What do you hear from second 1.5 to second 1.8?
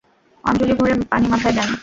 দেন।